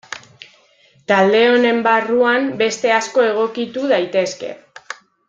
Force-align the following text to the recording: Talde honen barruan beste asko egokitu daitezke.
Talde 1.11 1.41
honen 1.49 1.83
barruan 1.89 2.47
beste 2.63 2.95
asko 2.97 3.27
egokitu 3.29 3.85
daitezke. 3.97 4.51